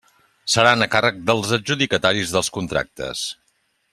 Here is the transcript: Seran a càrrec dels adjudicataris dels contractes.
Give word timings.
Seran 0.53 0.85
a 0.85 0.87
càrrec 0.95 1.19
dels 1.27 1.51
adjudicataris 1.59 2.35
dels 2.37 2.51
contractes. 2.59 3.25